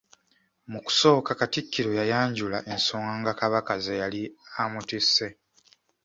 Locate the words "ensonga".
2.73-3.31